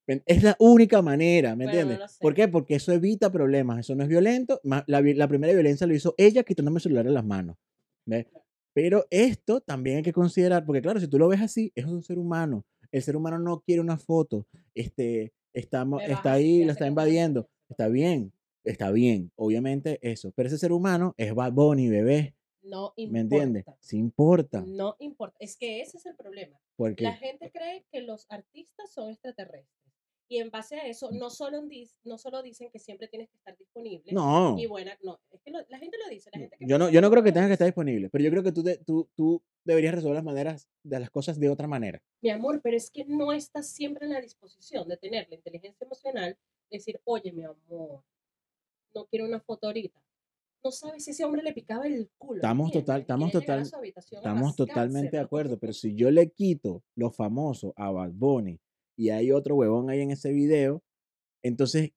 [0.05, 2.17] Es la única manera, ¿me Bueno, entiendes?
[2.19, 2.47] ¿Por qué?
[2.47, 4.59] Porque eso evita problemas, eso no es violento.
[4.63, 7.55] La, primera violencia lo hizo ella quitándome el celular en las manos.
[8.05, 8.27] ¿ves?
[8.73, 12.03] Pero esto también hay que considerar, porque claro, si tú lo ves así, es un
[12.03, 12.65] ser humano.
[12.91, 14.45] El ser humano no quiere una foto.
[14.75, 17.49] Este, está y ahí, lo está invadiendo.
[17.69, 20.31] Está bien, está bien, obviamente eso.
[20.35, 22.35] Pero ese ser humano es Bad Bunny, bebé.
[22.61, 23.61] No ¿Me entiendes?
[23.61, 23.77] importa.
[23.81, 24.63] Sí importa.
[24.65, 25.35] No importa.
[25.39, 26.57] Es que ese es el problema.
[26.75, 29.82] Porque La gente cree que los artistas son extraterrestres.
[30.29, 31.61] Y en base a eso, no solo,
[32.05, 34.11] no solo dicen que siempre tienes que estar disponible.
[34.11, 34.15] Mm.
[34.15, 34.55] no.
[34.57, 36.29] Y buena, no, es que lo- la gente lo dice.
[36.33, 38.31] La gente que Yo no, yo no creo que tengas que estar disponible, pero yo
[38.31, 41.67] creo que tú, de- tú, tú deberías resolver las maneras de las cosas de otra
[41.67, 42.01] manera.
[42.21, 45.85] Mi amor, pero es que no estás siempre en la disposición de tener la inteligencia
[45.85, 46.37] emocional,
[46.71, 48.01] decir, oye, mi amor,
[48.95, 50.01] no quiero una foto ahorita.
[50.63, 52.37] No sabes si ese hombre le picaba el culo.
[52.37, 52.85] Estamos ¿entiendes?
[52.85, 53.61] total- estamos total-
[54.11, 58.57] Estamos totalmente de acuerdo, pero si yo le quito lo famoso a Bad Bunny
[58.95, 60.83] y hay otro huevón ahí en ese video,
[61.43, 61.91] entonces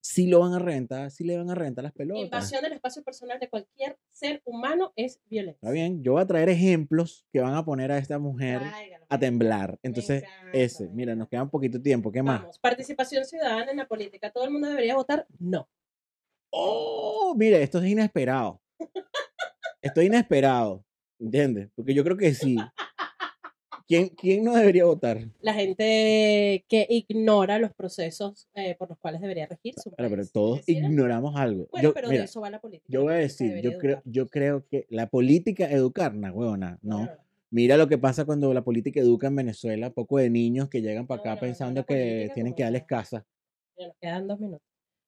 [0.00, 2.24] sí lo van a rentar, sí le van a rentar las pelotas.
[2.24, 5.58] Invasión del espacio personal de cualquier ser humano es violencia.
[5.60, 8.62] Está bien, yo voy a traer ejemplos que van a poner a esta mujer
[9.08, 9.78] a me temblar.
[9.82, 12.40] Entonces, encanta, ese, mira, nos queda un poquito tiempo, ¿qué más?
[12.40, 14.30] Vamos, participación ciudadana en la política.
[14.30, 15.26] ¿Todo el mundo debería votar?
[15.38, 15.68] No.
[16.50, 18.62] Oh, mire, esto es inesperado.
[19.82, 20.84] Esto es inesperado,
[21.18, 21.70] ¿entiendes?
[21.74, 22.56] Porque yo creo que sí.
[23.88, 25.18] ¿Quién, quién no debería votar?
[25.40, 30.30] La gente que ignora los procesos eh, por los cuales debería regirse pero país.
[30.30, 31.68] todos Deciden- ignoramos algo.
[31.70, 32.86] Bueno, Yo, pero mira, de eso va la política.
[32.92, 34.02] yo voy a decir, yo creo, educar.
[34.12, 37.08] yo creo que la política educar, no, huevona, no.
[37.50, 41.06] Mira lo que pasa cuando la política educa en Venezuela, poco de niños que llegan
[41.06, 43.24] para No, acá no, pensando que tienen que darles casa.
[43.78, 44.66] Nos quedan dos minutos.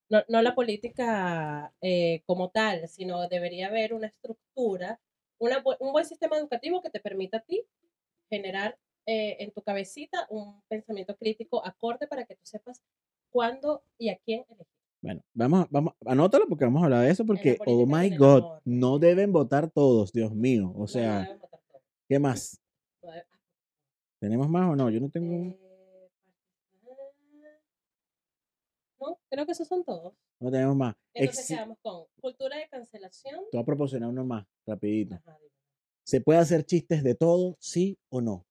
[0.09, 4.99] No, no la política eh, como tal, sino debería haber una estructura,
[5.39, 7.63] una un buen sistema educativo que te permita a ti
[8.31, 12.81] generar eh, en tu cabecita un pensamiento crítico acorde para que tú sepas
[13.31, 14.67] cuándo y a quién elegir.
[15.03, 18.63] Bueno, vamos, vamos, anótalo porque vamos a hablar de eso porque, oh my God, amor.
[18.65, 20.69] no deben votar todos, Dios mío.
[20.69, 21.83] O No, no sea, deben votar todos.
[22.09, 22.61] ¿qué más?
[23.03, 23.25] No deben-
[24.21, 24.91] ¿Tenemos más o no?
[24.91, 25.35] Yo no tengo...
[25.35, 26.11] Eh,
[29.01, 30.13] no, creo que esos son todos.
[30.39, 30.95] No tenemos más.
[31.15, 33.41] Entonces quedamos con cultura de cancelación.
[33.51, 35.15] Te voy a proporcionar uno más, rapidito.
[35.15, 35.39] Ajá.
[36.11, 38.45] ¿Se puede hacer chistes de todo, sí o no?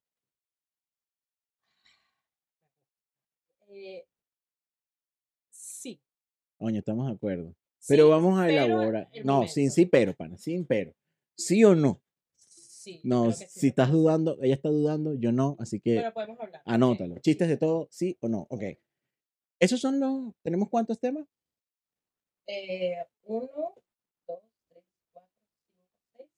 [3.68, 4.06] Eh,
[5.50, 6.00] sí.
[6.60, 7.54] Oye, estamos de acuerdo.
[7.86, 9.10] Pero sí, vamos a elaborar.
[9.12, 10.94] el No, sin sí, pero, pana, sin pero.
[11.36, 12.02] ¿Sí o no?
[12.38, 16.40] Sí, No, sí si estás dudando, ella está dudando, yo no, así que Pero podemos
[16.40, 16.62] hablar.
[16.62, 16.72] ok.
[16.72, 17.20] anótalo.
[17.20, 18.48] Chistes de todo, sí o no.
[18.50, 18.64] Ok.
[19.60, 20.34] Esos son los.
[20.44, 21.28] ¿Tenemos cuántos temas?
[22.48, 23.50] Eh, uno,
[24.26, 25.30] dos, tres, cuatro,
[25.68, 26.30] cinco, seis,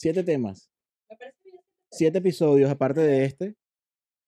[0.00, 0.20] siete.
[0.20, 0.70] Siete temas.
[1.08, 1.56] Me parece bien.
[1.56, 3.54] siete Siete episodios, aparte de este.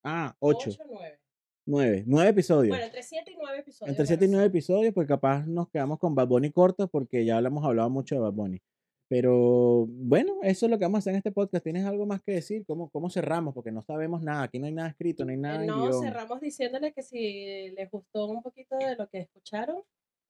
[0.05, 0.71] Ah, ocho.
[0.71, 1.19] Ocho, nueve.
[1.65, 2.05] Nueve.
[2.07, 2.71] Nueve episodios.
[2.71, 3.91] Bueno, entre siete y nueve episodios.
[3.91, 4.51] Entre 7 y 9 ser.
[4.51, 8.21] episodios, pues capaz nos quedamos con Bad Bunny cortos porque ya hemos hablado mucho de
[8.21, 8.61] Bad Bunny.
[9.09, 11.63] Pero bueno, eso es lo que vamos a hacer en este podcast.
[11.63, 12.65] ¿Tienes algo más que decir?
[12.67, 13.55] ¿Cómo, cómo cerramos?
[13.55, 14.43] Porque no sabemos nada.
[14.45, 16.03] Aquí no hay nada escrito, no hay nada en No, guion.
[16.03, 19.83] cerramos diciéndole que si les gustó un poquito de lo que escucharon,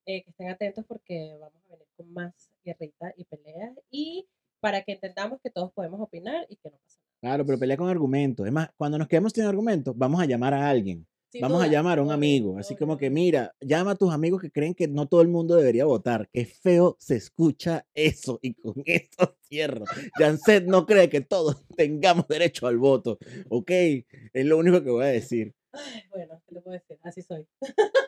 [0.05, 4.27] eh, que estén atentos porque vamos a venir con más guerrita y peleas y
[4.63, 7.21] para que entendamos que todos podemos opinar y que no pasa nada.
[7.21, 8.47] Claro, pero pelea con argumentos.
[8.47, 11.05] Es más, cuando nos quedemos sin argumentos, vamos a llamar a alguien.
[11.33, 12.59] Sin Vamos a llamar a un amigo.
[12.59, 15.57] Así como que, mira, llama a tus amigos que creen que no todo el mundo
[15.57, 16.29] debería votar.
[16.33, 18.39] Qué feo se escucha eso.
[18.41, 19.85] Y con eso cierro.
[20.15, 23.19] Janset no cree que todos tengamos derecho al voto.
[23.49, 25.55] Ok, es lo único que voy a decir.
[25.73, 26.99] Ay, bueno, ¿qué le puedo decir?
[27.03, 27.47] Así soy.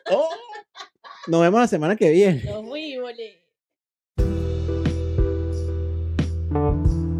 [0.09, 0.29] Oh,
[1.27, 2.43] Nos vemos la semana que viene.
[2.43, 2.63] Nos
[3.17, 3.44] le.
[6.55, 7.14] Müzik